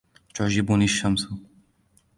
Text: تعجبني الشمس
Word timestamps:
تعجبني 0.35 0.83
الشمس 0.85 1.27